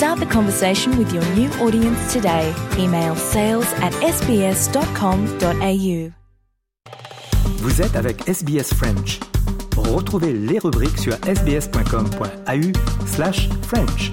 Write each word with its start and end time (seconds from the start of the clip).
Start 0.00 0.18
the 0.18 0.32
conversation 0.32 0.96
with 0.96 1.12
your 1.12 1.22
new 1.36 1.50
audience 1.60 2.10
today. 2.10 2.54
Email 2.78 3.14
sales 3.16 3.70
at 3.82 3.92
sbs.com.au. 4.00 5.30
Vous 7.58 7.82
êtes 7.82 7.94
avec 7.96 8.26
SBS 8.26 8.72
French. 8.72 9.20
Retrouvez 9.76 10.32
les 10.32 10.58
rubriques 10.58 10.96
sur 10.96 11.12
sbs.com.au 11.26 13.04
slash 13.04 13.50
French. 13.60 14.12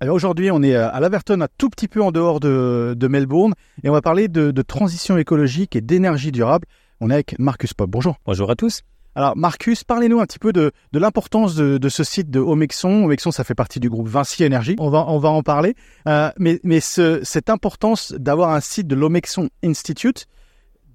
Alors 0.00 0.16
aujourd'hui, 0.16 0.50
on 0.50 0.60
est 0.64 0.74
à 0.74 0.98
Laverton, 0.98 1.40
un 1.40 1.48
tout 1.56 1.70
petit 1.70 1.86
peu 1.86 2.02
en 2.02 2.10
dehors 2.10 2.40
de, 2.40 2.94
de 2.96 3.06
Melbourne, 3.06 3.54
et 3.84 3.90
on 3.90 3.92
va 3.92 4.02
parler 4.02 4.26
de, 4.26 4.50
de 4.50 4.62
transition 4.62 5.16
écologique 5.18 5.76
et 5.76 5.80
d'énergie 5.80 6.32
durable. 6.32 6.66
On 7.00 7.10
est 7.10 7.14
avec 7.14 7.38
Marcus 7.38 7.74
Pop. 7.74 7.88
Bonjour. 7.88 8.16
Bonjour 8.26 8.50
à 8.50 8.56
tous. 8.56 8.82
Alors 9.16 9.36
Marcus, 9.36 9.84
parlez-nous 9.84 10.20
un 10.20 10.26
petit 10.26 10.40
peu 10.40 10.52
de, 10.52 10.72
l'importance 10.92 11.54
de, 11.54 11.88
ce 11.88 12.02
site 12.02 12.30
de 12.30 12.40
Omexon. 12.40 13.04
Omexon, 13.04 13.30
ça 13.30 13.44
fait 13.44 13.54
partie 13.54 13.78
du 13.78 13.88
groupe 13.88 14.08
Vinci 14.08 14.42
Énergie. 14.42 14.74
On 14.78 14.90
va, 14.90 15.28
en 15.28 15.42
parler. 15.42 15.74
Euh, 16.08 16.30
mais 16.38 16.60
mais 16.64 16.80
ce, 16.80 17.20
cette 17.22 17.48
importance 17.48 18.12
d'avoir 18.12 18.50
un 18.50 18.60
site 18.60 18.88
de 18.88 18.94
l'Omexon 18.94 19.50
Institute 19.62 20.26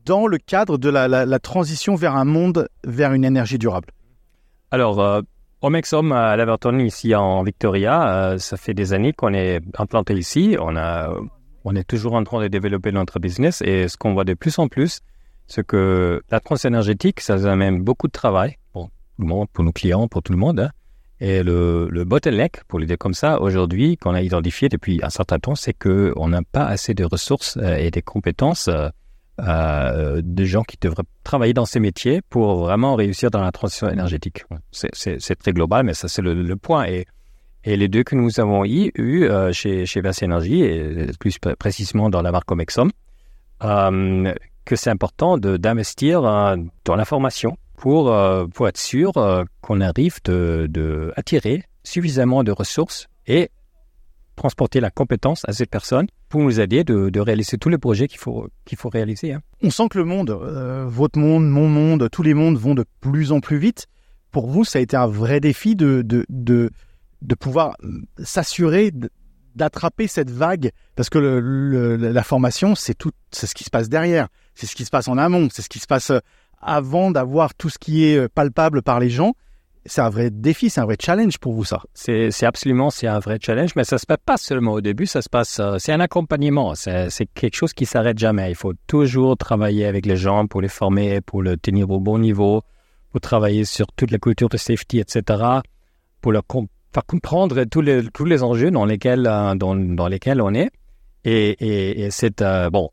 dans 0.06 0.28
le 0.28 0.38
cadre 0.38 0.78
de 0.78 0.90
la, 0.90 1.40
transition 1.40 1.96
vers 1.96 2.16
un 2.16 2.26
monde, 2.26 2.68
vers 2.84 3.14
une 3.14 3.24
énergie 3.24 3.58
durable. 3.58 3.90
Alors, 4.72 5.00
euh, 5.00 5.22
à 5.62 6.36
Laverton, 6.36 6.80
ici 6.80 7.16
en 7.16 7.44
Victoria, 7.44 8.32
euh, 8.32 8.38
ça 8.38 8.58
fait 8.58 8.74
des 8.74 8.94
années 8.94 9.14
qu'on 9.14 9.34
est 9.34 9.62
implanté 9.78 10.14
ici. 10.14 10.58
On 10.60 11.76
est 11.76 11.84
toujours 11.88 12.14
en 12.14 12.24
train 12.24 12.42
de 12.42 12.48
développer 12.48 12.92
notre 12.92 13.20
business 13.20 13.62
et 13.62 13.88
ce 13.88 13.98
qu'on 13.98 14.14
voit 14.14 14.24
de 14.26 14.34
plus 14.34 14.58
en 14.60 14.68
plus, 14.68 15.02
c'est 15.50 15.66
que 15.66 16.22
la 16.30 16.40
transition 16.40 16.70
énergétique, 16.70 17.20
ça 17.20 17.36
amène 17.52 17.82
beaucoup 17.82 18.08
de 18.08 18.12
travail 18.12 18.56
pour 18.72 18.86
tout 18.86 19.22
le 19.24 19.28
monde, 19.28 19.48
pour 19.52 19.64
nos 19.64 19.72
clients, 19.72 20.08
pour 20.08 20.24
tout 20.24 20.32
le 20.32 20.38
monde. 20.38 20.60
Hein. 20.60 20.72
Et 21.20 21.44
le, 21.44 21.90
le 21.92 22.06
bottleneck, 22.06 22.64
pour 22.68 22.80
le 22.80 22.86
dire 22.86 22.98
comme 22.98 23.14
ça, 23.14 23.42
aujourd'hui, 23.42 23.98
qu'on 23.98 24.14
a 24.14 24.22
identifié 24.22 24.70
depuis 24.70 25.02
un 25.04 25.10
certain 25.10 25.38
temps, 25.38 25.56
c'est 25.56 25.74
qu'on 25.74 26.30
n'a 26.30 26.42
pas 26.44 26.66
assez 26.66 26.94
de 26.94 27.04
ressources 27.04 27.58
euh, 27.58 27.76
et 27.76 27.92
des 27.92 28.02
compétences 28.02 28.70
euh, 28.70 28.88
euh, 29.40 30.22
de 30.24 30.44
gens 30.46 30.64
qui 30.64 30.78
devraient 30.80 31.04
travailler 31.24 31.54
dans 31.54 31.66
ces 31.66 31.80
métiers 31.80 32.22
pour 32.30 32.58
vraiment 32.58 32.96
réussir 32.96 33.32
dans 33.32 33.42
la 33.42 33.52
transition 33.52 33.90
énergétique. 33.90 34.44
C'est 34.72 35.36
très 35.36 35.54
global, 35.54 35.86
mais 35.86 35.94
ça, 35.94 36.08
c'est 36.08 36.22
le, 36.22 36.34
le, 36.34 36.56
point. 36.56 36.86
Et, 36.86 37.06
et 37.64 37.78
les 37.78 37.88
deux 37.88 38.04
que 38.04 38.16
nous 38.16 38.40
avons 38.40 38.66
eu, 38.66 38.92
euh, 38.98 39.54
chez, 39.54 39.86
chez 39.86 40.02
Versi 40.02 40.26
Energy, 40.26 40.62
et 40.62 41.08
plus 41.20 41.38
précisément 41.58 42.10
dans 42.10 42.22
la 42.22 42.32
marque 42.32 42.52
Omexom, 42.52 42.92
euh, 43.64 44.34
que 44.66 44.76
c'est 44.76 44.90
important 44.90 45.38
d'investir 45.38 46.24
euh, 46.24 46.56
dans 46.86 46.96
la 46.96 47.06
formation 47.06 47.58
pour, 47.80 48.12
euh, 48.12 48.46
pour 48.48 48.68
être 48.68 48.78
sûr 48.78 49.18
euh, 49.18 49.44
qu'on 49.62 49.82
arrive 49.82 50.18
de, 50.26 50.68
de 50.70 51.14
attirer 51.16 51.64
suffisamment 51.84 52.44
de 52.44 52.52
ressources 52.52 53.08
et 53.26 53.50
transporter 54.36 54.80
la 54.80 54.92
compétence 54.92 55.44
à 55.48 55.54
ces 55.54 55.66
personnes 55.66 56.08
pour 56.30 56.42
nous 56.42 56.60
aider 56.60 56.84
de, 56.84 57.10
de 57.10 57.20
réaliser 57.20 57.58
tous 57.58 57.70
les 57.70 57.78
projets 57.78 58.08
qu'il 58.08 58.20
faut, 58.20 58.48
qu'il 58.66 58.78
faut 58.78 58.90
réaliser. 58.90 59.34
Hein. 59.34 59.42
On 59.64 59.70
sent 59.70 59.90
que 59.90 59.98
le 59.98 60.06
monde, 60.06 60.30
euh, 60.30 60.86
votre 60.88 61.20
monde, 61.20 61.48
mon 61.48 61.68
monde, 61.68 62.10
tous 62.12 62.24
les 62.24 62.34
mondes 62.34 62.58
vont 62.58 62.76
de 62.76 62.86
plus 63.02 63.32
en 63.32 63.40
plus 63.40 63.58
vite. 63.58 63.88
Pour 64.32 64.48
vous, 64.48 64.64
ça 64.64 64.80
a 64.80 64.82
été 64.82 64.96
un 64.96 65.08
vrai 65.08 65.40
défi 65.40 65.76
de, 65.76 66.02
de, 66.02 66.26
de, 66.30 66.70
de 67.22 67.36
pouvoir 67.36 67.76
s'assurer 68.22 68.92
d'attraper 69.56 70.08
cette 70.08 70.30
vague 70.30 70.72
parce 70.96 71.10
que 71.10 71.18
la 71.18 72.24
formation, 72.24 72.76
c'est 72.76 72.94
tout, 72.94 73.12
c'est 73.32 73.48
ce 73.48 73.56
qui 73.56 73.64
se 73.64 73.70
passe 73.70 73.90
derrière, 73.90 74.28
c'est 74.60 74.68
ce 74.68 74.76
qui 74.76 74.86
se 74.86 74.90
passe 74.90 75.08
en 75.08 75.18
amont, 75.18 75.48
c'est 75.52 75.62
ce 75.62 75.70
qui 75.70 75.80
se 75.80 75.88
passe 75.88 76.12
avant 76.62 77.12
d'avoir 77.12 77.54
tout 77.56 77.70
ce 77.70 77.80
qui 77.80 78.06
est 78.06 78.28
palpable 78.28 78.82
par 78.82 79.00
les 79.00 79.10
gens 79.10 79.34
c'est 79.86 80.02
un 80.02 80.10
vrai 80.10 80.30
défi, 80.30 80.70
c'est 80.70 80.82
un 80.82 80.86
vrai 80.86 80.98
challenge 81.00 81.38
pour 81.38 81.54
vous, 81.54 81.64
ça. 81.64 81.82
C'est 81.94 82.46
absolument, 82.46 82.90
c'est 82.90 83.08
un 83.08 83.20
vrai 83.20 83.40
challenge, 83.42 83.72
mais 83.76 83.84
ça 83.84 83.98
se 83.98 84.06
passe 84.06 84.18
pas 84.26 84.38
seulement 84.38 84.74
au 84.74 84.82
début, 84.82 85.06
ça 85.06 85.22
se 85.22 85.30
passe, 85.30 85.60
euh, 85.60 85.78
c'est 85.80 85.92
un 85.92 86.00
accompagnement, 86.00 86.76
c'est 86.76 87.10
quelque 87.34 87.56
chose 87.56 87.74
qui 87.74 87.86
s'arrête 87.86 88.18
jamais. 88.18 88.52
Il 88.52 88.56
faut 88.56 88.74
toujours 88.88 89.38
travailler 89.38 89.86
avec 89.86 90.06
les 90.06 90.18
gens 90.18 90.48
pour 90.48 90.62
les 90.62 90.68
former, 90.68 91.22
pour 91.22 91.42
le 91.42 91.58
tenir 91.58 91.90
au 91.90 92.00
bon 92.00 92.20
niveau, 92.20 92.62
pour 93.12 93.22
travailler 93.22 93.66
sur 93.66 93.88
toute 93.96 94.12
la 94.12 94.20
culture 94.20 94.50
de 94.50 94.58
safety, 94.58 95.00
etc., 95.00 95.44
pour 96.22 96.32
leur 96.32 96.44
faire 96.94 97.06
comprendre 97.06 97.64
tous 97.64 97.82
les, 97.82 98.04
tous 98.14 98.26
les 98.26 98.44
enjeux 98.44 98.72
dans 98.72 98.86
lesquels, 98.86 99.26
euh, 99.28 99.56
dans, 99.56 99.76
dans 99.76 100.08
lesquels 100.08 100.42
on 100.42 100.54
est. 100.54 100.70
Et, 101.26 102.04
et, 102.06 102.12
c'est, 102.12 102.42
euh, 102.42 102.70
bon, 102.70 102.90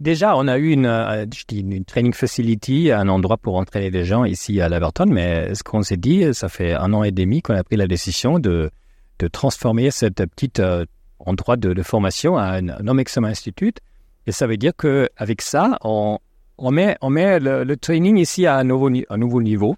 Déjà, 0.00 0.36
on 0.36 0.46
a 0.46 0.58
eu 0.58 0.70
une, 0.70 0.86
euh, 0.86 1.26
je 1.34 1.44
dis 1.48 1.60
une 1.60 1.84
training 1.84 2.12
facility, 2.14 2.92
un 2.92 3.08
endroit 3.08 3.36
pour 3.36 3.56
entraîner 3.56 3.90
les 3.90 4.04
gens 4.04 4.24
ici 4.24 4.60
à 4.60 4.68
Laverton, 4.68 5.06
mais 5.06 5.52
ce 5.56 5.64
qu'on 5.64 5.82
s'est 5.82 5.96
dit, 5.96 6.32
ça 6.34 6.48
fait 6.48 6.72
un 6.72 6.92
an 6.92 7.02
et 7.02 7.10
demi 7.10 7.42
qu'on 7.42 7.54
a 7.54 7.64
pris 7.64 7.76
la 7.76 7.88
décision 7.88 8.38
de, 8.38 8.70
de 9.18 9.28
transformer 9.28 9.90
cette 9.90 10.24
petite 10.26 10.60
euh, 10.60 10.84
endroit 11.18 11.56
de, 11.56 11.72
de, 11.72 11.82
formation 11.82 12.38
à 12.38 12.44
un, 12.44 12.68
un 12.68 12.86
Omexum 12.86 13.24
Institute. 13.24 13.80
Et 14.28 14.32
ça 14.32 14.46
veut 14.46 14.56
dire 14.56 14.72
qu'avec 14.76 15.42
ça, 15.42 15.78
on, 15.82 16.18
on 16.58 16.70
met, 16.70 16.96
on 17.00 17.10
met 17.10 17.40
le, 17.40 17.64
le, 17.64 17.76
training 17.76 18.18
ici 18.18 18.46
à 18.46 18.56
un 18.56 18.64
nouveau, 18.64 18.90
un 19.08 19.16
nouveau 19.16 19.42
niveau. 19.42 19.74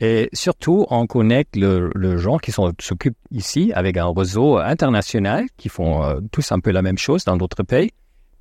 Et 0.00 0.28
surtout, 0.32 0.86
on 0.90 1.06
connecte 1.06 1.54
le, 1.54 1.92
le 1.94 2.16
gens 2.16 2.38
qui 2.38 2.50
s'occupent 2.50 3.16
ici 3.30 3.70
avec 3.76 3.96
un 3.96 4.12
réseau 4.12 4.56
international 4.56 5.46
qui 5.56 5.68
font 5.68 6.02
euh, 6.02 6.18
tous 6.32 6.50
un 6.50 6.58
peu 6.58 6.72
la 6.72 6.82
même 6.82 6.98
chose 6.98 7.24
dans 7.24 7.36
d'autres 7.36 7.62
pays 7.62 7.92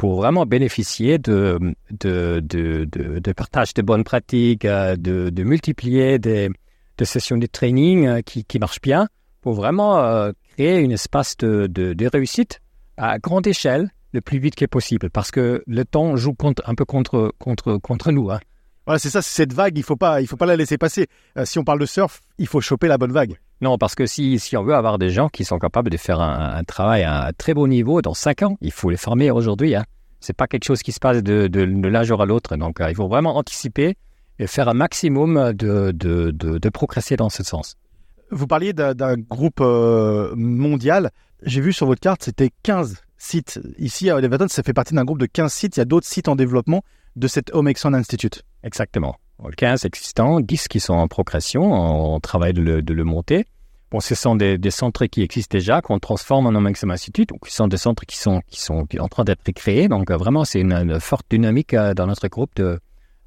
pour 0.01 0.15
vraiment 0.15 0.47
bénéficier 0.47 1.19
de, 1.19 1.59
de, 1.91 2.39
de, 2.39 2.85
de, 2.89 3.31
partage 3.33 3.75
de 3.75 3.83
bonnes 3.83 4.03
pratiques, 4.03 4.65
de, 4.65 5.29
de 5.29 5.43
multiplier 5.43 6.17
des, 6.17 6.49
des 6.97 7.05
sessions 7.05 7.37
de 7.37 7.45
training 7.45 8.23
qui, 8.23 8.43
qui 8.43 8.57
marchent 8.57 8.81
bien, 8.81 9.09
pour 9.41 9.53
vraiment 9.53 9.99
euh, 9.99 10.31
créer 10.53 10.83
un 10.83 10.89
espace 10.89 11.37
de, 11.37 11.67
de, 11.67 12.07
réussite 12.07 12.61
à 12.97 13.19
grande 13.19 13.45
échelle 13.45 13.91
le 14.11 14.21
plus 14.21 14.39
vite 14.39 14.55
que 14.55 14.65
possible, 14.65 15.11
parce 15.11 15.29
que 15.29 15.63
le 15.67 15.85
temps 15.85 16.15
joue 16.15 16.33
contre, 16.33 16.63
un 16.65 16.73
peu 16.73 16.83
contre, 16.83 17.31
contre, 17.37 17.77
contre 17.77 18.11
nous. 18.11 18.31
Hein. 18.31 18.39
Voilà, 18.87 18.97
c'est 18.97 19.11
ça, 19.11 19.21
cette 19.21 19.53
vague, 19.53 19.77
il 19.77 19.83
faut 19.83 19.97
pas, 19.97 20.25
faut 20.25 20.35
pas 20.35 20.47
la 20.47 20.55
laisser 20.55 20.79
passer. 20.79 21.05
Euh, 21.37 21.45
si 21.45 21.59
on 21.59 21.63
parle 21.63 21.79
de 21.79 21.85
surf, 21.85 22.21
il 22.39 22.47
faut 22.47 22.59
choper 22.59 22.87
la 22.87 22.97
bonne 22.97 23.11
vague. 23.11 23.37
Non, 23.61 23.77
parce 23.77 23.93
que 23.93 24.07
si, 24.07 24.39
si 24.39 24.57
on 24.57 24.63
veut 24.63 24.73
avoir 24.73 24.97
des 24.97 25.11
gens 25.11 25.29
qui 25.29 25.45
sont 25.45 25.59
capables 25.59 25.91
de 25.91 25.97
faire 25.97 26.19
un, 26.19 26.55
un 26.55 26.63
travail 26.63 27.03
à 27.03 27.27
un 27.27 27.31
très 27.33 27.53
bon 27.53 27.67
niveau 27.67 28.01
dans 28.01 28.15
cinq 28.15 28.41
ans, 28.41 28.57
il 28.59 28.71
faut 28.71 28.89
les 28.89 28.97
former 28.97 29.29
aujourd'hui. 29.29 29.75
Hein. 29.75 29.85
C'est 30.19 30.35
pas 30.35 30.47
quelque 30.47 30.65
chose 30.65 30.81
qui 30.81 30.91
se 30.91 30.99
passe 30.99 31.21
de, 31.21 31.47
de, 31.47 31.65
de 31.65 31.87
l'un 31.87 32.03
jour 32.03 32.21
à 32.21 32.25
l'autre. 32.25 32.55
Donc, 32.57 32.81
euh, 32.81 32.89
il 32.89 32.95
faut 32.95 33.07
vraiment 33.07 33.37
anticiper 33.37 33.95
et 34.39 34.47
faire 34.47 34.67
un 34.67 34.73
maximum 34.73 35.53
de, 35.53 35.91
de, 35.91 36.31
de, 36.31 36.57
de 36.57 36.69
progresser 36.69 37.15
dans 37.15 37.29
ce 37.29 37.43
sens. 37.43 37.75
Vous 38.31 38.47
parliez 38.47 38.73
d'un 38.73 39.17
groupe 39.17 39.59
euh, 39.61 40.33
mondial. 40.35 41.11
J'ai 41.43 41.61
vu 41.61 41.73
sur 41.73 41.85
votre 41.85 42.01
carte, 42.01 42.23
c'était 42.23 42.49
15 42.63 43.03
sites. 43.17 43.59
Ici, 43.77 44.09
à 44.09 44.19
Leverton, 44.19 44.47
ça 44.47 44.63
fait 44.63 44.73
partie 44.73 44.95
d'un 44.95 45.03
groupe 45.03 45.19
de 45.19 45.25
15 45.27 45.53
sites. 45.53 45.77
Il 45.77 45.81
y 45.81 45.83
a 45.83 45.85
d'autres 45.85 46.07
sites 46.07 46.27
en 46.27 46.35
développement 46.35 46.83
de 47.15 47.27
cet 47.27 47.53
Omexon 47.53 47.93
Institute. 47.93 48.43
Exactement. 48.63 49.17
15 49.49 49.85
existants, 49.85 50.39
10 50.39 50.67
qui 50.67 50.79
sont 50.79 50.93
en 50.93 51.07
progression, 51.07 51.71
on 51.71 52.19
travaille 52.19 52.53
de 52.53 52.61
le, 52.61 53.03
monter. 53.03 53.45
Bon, 53.91 53.99
ce 53.99 54.15
sont 54.15 54.35
des, 54.35 54.59
centres 54.71 55.05
qui 55.05 55.21
existent 55.21 55.57
déjà, 55.57 55.81
qu'on 55.81 55.99
transforme 55.99 56.47
en 56.47 56.55
Omexum 56.55 56.91
Institute, 56.91 57.29
donc 57.29 57.47
ce 57.47 57.55
sont 57.55 57.67
des 57.67 57.77
centres 57.77 58.05
qui 58.05 58.17
sont, 58.17 58.41
qui 58.47 58.61
sont 58.61 58.87
en 58.99 59.07
train 59.07 59.23
d'être 59.23 59.49
créés. 59.51 59.87
Donc, 59.87 60.11
euh, 60.11 60.17
vraiment, 60.17 60.45
c'est 60.45 60.61
une, 60.61 60.73
une, 60.73 60.99
forte 60.99 61.25
dynamique 61.29 61.73
euh, 61.73 61.93
dans 61.93 62.07
notre 62.07 62.27
groupe 62.27 62.51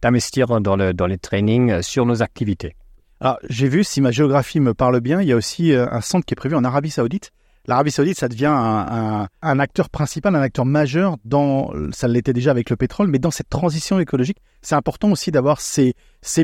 d'investir 0.02 0.60
dans, 0.60 0.76
le, 0.76 0.94
dans 0.94 1.06
les 1.06 1.18
trainings 1.18 1.82
sur 1.82 2.06
nos 2.06 2.22
activités. 2.22 2.76
Alors, 3.20 3.38
j'ai 3.48 3.68
vu, 3.68 3.84
si 3.84 4.00
ma 4.00 4.10
géographie 4.10 4.60
me 4.60 4.74
parle 4.74 5.00
bien, 5.00 5.20
il 5.20 5.28
y 5.28 5.32
a 5.32 5.36
aussi 5.36 5.72
euh, 5.72 5.86
un 5.90 6.00
centre 6.00 6.26
qui 6.26 6.34
est 6.34 6.36
prévu 6.36 6.56
en 6.56 6.64
Arabie 6.64 6.90
Saoudite. 6.90 7.32
L'Arabie 7.66 7.90
Saoudite, 7.90 8.18
ça 8.18 8.28
devient 8.28 8.52
un, 8.52 9.58
acteur 9.58 9.88
principal, 9.88 10.36
un 10.36 10.42
acteur 10.42 10.66
majeur 10.66 11.16
dans, 11.24 11.72
ça 11.92 12.08
l'était 12.08 12.34
déjà 12.34 12.50
avec 12.50 12.68
le 12.68 12.76
pétrole, 12.76 13.08
mais 13.08 13.18
dans 13.18 13.30
cette 13.30 13.48
transition 13.48 13.98
écologique, 13.98 14.38
c'est 14.60 14.74
important 14.74 15.10
aussi 15.10 15.30
d'avoir 15.30 15.60
ces, 15.60 15.94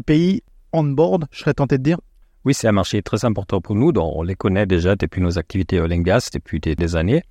pays 0.07 0.43
on 0.73 0.85
board, 0.85 1.27
je 1.31 1.41
serais 1.41 1.53
tenté 1.53 1.77
de 1.77 1.83
dire. 1.83 1.99
Oui, 2.47 2.55
c'est 2.55 2.69
un 2.69 2.73
marché 2.73 3.03
très 3.03 3.27
important 3.27 3.61
pour 3.61 3.75
nous. 3.75 3.93
Donc 3.93 4.13
on 4.17 4.23
les 4.23 4.35
connaît 4.35 4.65
déjà 4.65 4.97
depuis 4.97 5.21
nos 5.21 5.39
activités 5.39 5.79
oil 5.79 5.93
and 5.93 5.99
gas 5.99 6.31
depuis 6.33 6.59
des, 6.59 6.97
années. 6.97 7.23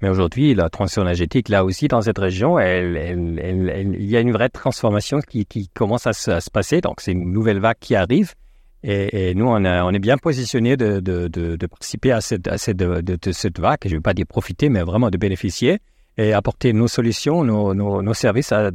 Mais 0.00 0.08
aujourd'hui, 0.08 0.54
la 0.54 0.70
transition 0.70 1.02
énergétique, 1.02 1.50
là 1.50 1.64
aussi, 1.64 1.88
dans 1.88 2.00
cette 2.00 2.18
région, 2.18 2.58
il 2.58 3.98
y 4.00 4.16
a 4.16 4.20
une 4.20 4.32
vraie 4.32 4.48
transformation 4.48 5.20
qui, 5.20 5.68
commence 5.74 6.06
à 6.06 6.14
se 6.14 6.50
passer. 6.50 6.80
Donc, 6.80 7.02
c'est 7.02 7.12
une 7.12 7.32
nouvelle 7.32 7.60
vague 7.60 7.76
qui 7.80 7.94
arrive. 7.94 8.34
Et, 8.82 9.34
nous, 9.34 9.46
on, 9.46 9.92
est 9.92 9.98
bien 9.98 10.16
positionné 10.18 10.76
de, 10.76 11.66
participer 11.66 12.12
à 12.12 12.20
cette, 12.20 12.46
à 12.46 12.58
cette, 12.58 12.82
vague. 12.82 13.78
Je 13.84 13.90
ne 13.90 13.94
veux 13.96 14.00
pas 14.00 14.14
dire 14.14 14.26
profiter, 14.26 14.68
mais 14.68 14.82
vraiment 14.82 15.10
de 15.10 15.18
bénéficier 15.18 15.80
et 16.18 16.32
apporter 16.32 16.72
nos 16.72 16.88
solutions, 16.88 17.44
nos, 17.44 18.14
services 18.14 18.52
à, 18.52 18.70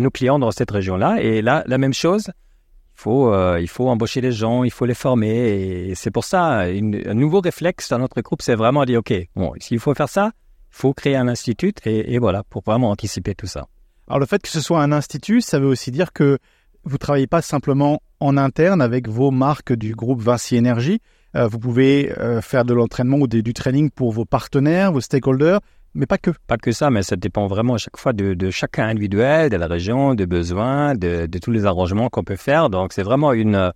nos 0.00 0.10
clients 0.10 0.38
dans 0.38 0.50
cette 0.50 0.70
région-là. 0.70 1.20
Et 1.20 1.42
là, 1.42 1.64
la 1.66 1.78
même 1.78 1.94
chose, 1.94 2.28
il 2.28 3.00
faut, 3.00 3.32
euh, 3.32 3.66
embaucher 3.78 4.20
les 4.20 4.32
gens, 4.32 4.64
il 4.64 4.70
faut 4.70 4.86
les 4.86 4.94
former. 4.94 5.88
Et 5.88 5.94
c'est 5.94 6.10
pour 6.10 6.24
ça, 6.24 6.60
un 6.60 7.14
nouveau 7.14 7.40
réflexe 7.40 7.90
dans 7.90 7.98
notre 7.98 8.20
groupe, 8.20 8.42
c'est 8.42 8.54
vraiment 8.54 8.82
de 8.82 8.86
dire, 8.86 9.00
OK, 9.00 9.12
bon, 9.34 9.52
s'il 9.58 9.78
faut 9.80 9.94
faire 9.94 10.08
ça, 10.08 10.30
il 10.70 10.76
faut 10.76 10.94
créer 10.94 11.16
un 11.16 11.28
institut 11.28 11.74
et 11.84 12.18
voilà, 12.18 12.44
pour 12.44 12.62
vraiment 12.64 12.90
anticiper 12.90 13.34
tout 13.34 13.46
ça. 13.46 13.66
Alors 14.08 14.20
le 14.20 14.26
fait 14.26 14.40
que 14.40 14.48
ce 14.48 14.60
soit 14.60 14.80
un 14.80 14.92
institut, 14.92 15.40
ça 15.40 15.58
veut 15.58 15.66
aussi 15.66 15.90
dire 15.90 16.12
que 16.12 16.38
vous 16.86 16.98
travaillez 16.98 17.26
pas 17.26 17.42
simplement 17.42 18.00
en 18.20 18.36
interne 18.36 18.80
avec 18.80 19.08
vos 19.08 19.32
marques 19.32 19.72
du 19.72 19.94
groupe 19.94 20.22
Vinci 20.22 20.56
Énergie. 20.56 21.00
Euh, 21.34 21.48
vous 21.48 21.58
pouvez 21.58 22.12
euh, 22.18 22.40
faire 22.40 22.64
de 22.64 22.72
l'entraînement 22.72 23.18
ou 23.18 23.26
du 23.26 23.52
training 23.52 23.90
pour 23.90 24.12
vos 24.12 24.24
partenaires, 24.24 24.92
vos 24.92 25.00
stakeholders, 25.00 25.60
mais 25.94 26.06
pas 26.06 26.16
que. 26.16 26.30
Pas 26.46 26.56
que 26.56 26.70
ça, 26.70 26.90
mais 26.90 27.02
ça 27.02 27.16
dépend 27.16 27.48
vraiment 27.48 27.74
à 27.74 27.78
chaque 27.78 27.96
fois 27.96 28.12
de, 28.12 28.50
chacun 28.50 28.86
individuel, 28.86 29.50
de 29.50 29.56
la 29.56 29.66
région, 29.66 30.14
des 30.14 30.26
besoins, 30.26 30.94
de, 30.94 31.26
tous 31.42 31.50
les 31.50 31.66
arrangements 31.66 32.08
qu'on 32.08 32.24
peut 32.24 32.36
faire. 32.36 32.70
Donc 32.70 32.92
c'est 32.92 33.02
vraiment 33.02 33.32
une 33.32 33.72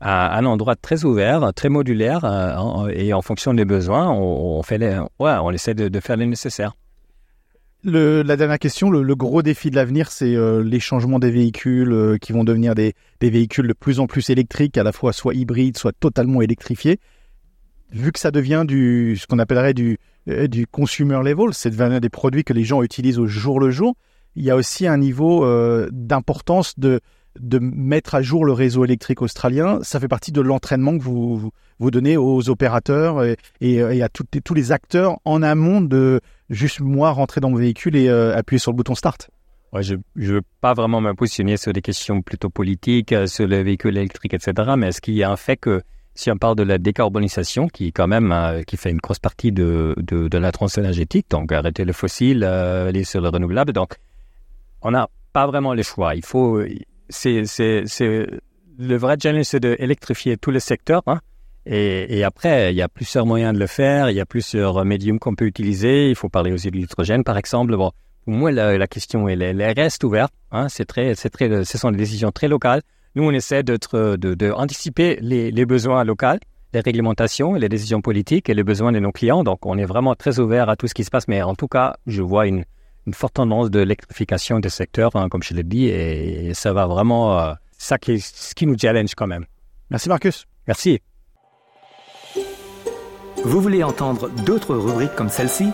un 0.00 0.44
endroit 0.44 0.76
très 0.76 1.04
ouvert, 1.04 1.54
très 1.54 1.70
modulaire, 1.70 2.24
euh, 2.24 2.88
et 2.92 3.14
en 3.14 3.22
fonction 3.22 3.54
des 3.54 3.64
besoins, 3.64 4.10
on, 4.10 4.62
fait 4.62 4.76
les, 4.76 4.98
ouais, 5.18 5.32
on 5.42 5.50
essaie 5.50 5.72
de 5.72 6.00
faire 6.00 6.16
les 6.16 6.26
nécessaires. 6.26 6.74
La 7.86 8.36
dernière 8.36 8.58
question, 8.58 8.88
le, 8.88 9.14
gros 9.14 9.42
défi 9.42 9.70
de 9.70 9.76
l'avenir, 9.76 10.10
c'est 10.10 10.34
euh, 10.34 10.64
les 10.64 10.80
changements 10.80 11.18
des 11.18 11.30
véhicules 11.30 11.92
euh, 11.92 12.16
qui 12.16 12.32
vont 12.32 12.42
devenir 12.42 12.74
des, 12.74 12.94
véhicules 13.20 13.68
de 13.68 13.74
plus 13.74 14.00
en 14.00 14.06
plus 14.06 14.30
électriques, 14.30 14.78
à 14.78 14.82
la 14.82 14.90
fois 14.90 15.12
soit 15.12 15.34
hybrides, 15.34 15.76
soit 15.76 15.92
totalement 15.92 16.40
électrifiés. 16.40 16.98
Vu 17.92 18.10
que 18.10 18.18
ça 18.18 18.30
devient 18.30 18.64
du 18.66 19.18
ce 19.20 19.26
qu'on 19.26 19.38
appellerait 19.38 19.74
du, 19.74 19.98
euh, 20.30 20.46
du 20.46 20.66
consumer 20.66 21.20
level, 21.22 21.52
c'est 21.52 21.68
devenu 21.68 22.00
des 22.00 22.08
produits 22.08 22.42
que 22.42 22.54
les 22.54 22.64
gens 22.64 22.82
utilisent 22.82 23.18
au 23.18 23.26
jour 23.26 23.60
le 23.60 23.70
jour, 23.70 23.96
il 24.34 24.44
y 24.44 24.50
a 24.50 24.56
aussi 24.56 24.86
un 24.86 24.96
niveau 24.96 25.46
d'importance 25.92 26.76
de 26.78 27.00
de 27.38 27.58
mettre 27.58 28.14
à 28.14 28.22
jour 28.22 28.44
le 28.44 28.52
réseau 28.52 28.84
électrique 28.84 29.22
australien. 29.22 29.80
Ça 29.82 30.00
fait 30.00 30.08
partie 30.08 30.32
de 30.32 30.40
l'entraînement 30.40 30.96
que 30.96 31.02
vous, 31.02 31.50
vous, 31.78 31.90
donnez 31.90 32.16
aux 32.16 32.48
opérateurs 32.48 33.24
et, 33.60 34.02
à 34.02 34.08
tous 34.08 34.54
les 34.54 34.72
acteurs 34.72 35.18
en 35.24 35.42
amont 35.42 35.80
de 35.80 36.20
juste 36.50 36.80
moi 36.80 37.10
rentrer 37.10 37.40
dans 37.40 37.50
mon 37.50 37.56
véhicule 37.56 37.96
et 37.96 38.08
euh, 38.08 38.36
appuyer 38.36 38.58
sur 38.58 38.72
le 38.72 38.76
bouton 38.76 38.94
start. 38.94 39.30
Ouais, 39.72 39.82
je 39.82 39.94
ne 39.94 40.26
veux 40.26 40.42
pas 40.60 40.72
vraiment 40.74 41.00
me 41.00 41.14
positionner 41.14 41.56
sur 41.56 41.72
des 41.72 41.82
questions 41.82 42.22
plutôt 42.22 42.48
politiques, 42.48 43.12
euh, 43.12 43.26
sur 43.26 43.46
les 43.46 43.62
véhicules 43.62 43.96
électriques, 43.96 44.34
etc. 44.34 44.52
Mais 44.76 44.88
est-ce 44.88 45.00
qu'il 45.00 45.14
y 45.14 45.24
a 45.24 45.30
un 45.30 45.36
fait 45.36 45.56
que 45.56 45.82
si 46.14 46.30
on 46.30 46.36
parle 46.36 46.54
de 46.54 46.62
la 46.62 46.78
décarbonisation, 46.78 47.66
qui 47.66 47.92
quand 47.92 48.06
même 48.06 48.30
euh, 48.30 48.62
qui 48.62 48.76
fait 48.76 48.90
une 48.90 48.98
grosse 48.98 49.18
partie 49.18 49.50
de, 49.50 49.96
de, 49.98 50.38
la 50.38 50.52
transition 50.52 50.82
énergétique, 50.82 51.26
donc 51.28 51.50
arrêter 51.50 51.84
le 51.84 51.92
fossile, 51.92 52.44
aller 52.44 53.02
sur 53.02 53.20
le 53.20 53.28
renouvelable, 53.28 53.72
donc 53.72 53.96
on 54.80 54.92
n'a 54.92 55.08
pas 55.32 55.46
vraiment 55.48 55.74
le 55.74 55.82
choix. 55.82 56.14
Il 56.14 56.24
faut, 56.24 56.62
c'est, 57.08 57.44
c'est, 57.46 57.84
c'est 57.86 58.26
le 58.78 58.96
vrai 58.96 59.16
challenge, 59.22 59.44
c'est 59.44 59.60
d'électrifier 59.60 60.36
tous 60.36 60.50
les 60.50 60.60
secteurs. 60.60 61.02
Hein, 61.06 61.20
et, 61.66 62.24
après, 62.24 62.72
il 62.72 62.76
y 62.76 62.82
a 62.82 62.88
plusieurs 62.88 63.24
moyens 63.24 63.54
de 63.54 63.58
le 63.58 63.66
faire, 63.66 64.10
il 64.10 64.16
y 64.16 64.20
a 64.20 64.26
plusieurs 64.26 64.84
médiums 64.84 65.18
qu'on 65.18 65.34
peut 65.34 65.46
utiliser. 65.46 66.10
Il 66.10 66.16
faut 66.16 66.28
parler 66.28 66.52
aussi 66.52 66.70
de 66.70 66.76
l'hydrogène, 66.76 67.24
par 67.24 67.38
exemple. 67.38 67.74
Bon, 67.76 67.90
pour 68.24 68.34
moi, 68.34 68.52
la, 68.52 68.86
question, 68.86 69.28
elle, 69.28 69.42
elle, 69.42 69.62
reste 69.62 70.04
ouverte. 70.04 70.32
Hein. 70.50 70.68
C'est 70.68 70.84
très, 70.84 71.14
c'est 71.14 71.30
très, 71.30 71.64
ce 71.64 71.78
sont 71.78 71.90
des 71.90 71.96
décisions 71.96 72.32
très 72.32 72.48
locales. 72.48 72.82
Nous, 73.14 73.22
on 73.22 73.30
essaie 73.30 73.62
d'être, 73.62 74.16
de 74.16 74.50
anticiper 74.50 75.18
les, 75.22 75.50
les, 75.50 75.64
besoins 75.64 76.04
locaux, 76.04 76.38
les 76.74 76.80
réglementations, 76.80 77.54
les 77.54 77.68
décisions 77.68 78.02
politiques 78.02 78.50
et 78.50 78.54
les 78.54 78.64
besoins 78.64 78.92
de 78.92 78.98
nos 78.98 79.12
clients. 79.12 79.44
Donc, 79.44 79.64
on 79.64 79.78
est 79.78 79.84
vraiment 79.84 80.14
très 80.14 80.40
ouvert 80.40 80.68
à 80.68 80.76
tout 80.76 80.88
ce 80.88 80.94
qui 80.94 81.04
se 81.04 81.10
passe. 81.10 81.28
Mais 81.28 81.40
en 81.40 81.54
tout 81.54 81.68
cas, 81.68 81.96
je 82.06 82.20
vois 82.20 82.46
une, 82.46 82.64
une 83.06 83.14
forte 83.14 83.34
tendance 83.34 83.70
de 83.70 83.80
l'électrification 83.80 84.60
des 84.60 84.70
secteurs, 84.70 85.14
hein, 85.16 85.28
comme 85.28 85.42
je 85.42 85.54
l'ai 85.54 85.62
dit, 85.62 85.86
et, 85.86 86.54
ça 86.54 86.72
va 86.72 86.86
vraiment, 86.86 87.38
euh, 87.38 87.54
ça 87.76 87.98
qui, 87.98 88.20
ce 88.20 88.54
qui 88.54 88.66
nous 88.66 88.78
challenge 88.78 89.14
quand 89.14 89.26
même. 89.26 89.44
Merci 89.90 90.08
Marcus. 90.08 90.46
Merci. 90.66 91.00
Vous 93.44 93.60
voulez 93.60 93.82
entendre 93.82 94.30
d'autres 94.30 94.74
rubriques 94.74 95.14
comme 95.14 95.28
celle-ci? 95.28 95.68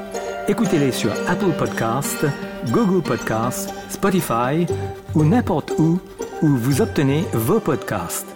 Écoutez-les 0.48 0.90
sur 0.90 1.12
Apple 1.28 1.52
Podcasts, 1.56 2.26
Google 2.70 3.02
Podcasts, 3.02 3.72
Spotify 3.88 4.66
ou 5.14 5.24
n'importe 5.24 5.72
où 5.78 6.00
où 6.42 6.48
vous 6.48 6.80
obtenez 6.80 7.24
vos 7.32 7.60
podcasts. 7.60 8.29